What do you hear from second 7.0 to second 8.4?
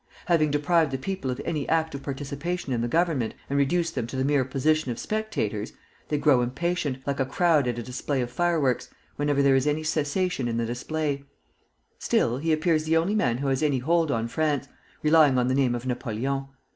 like a crowd at a display of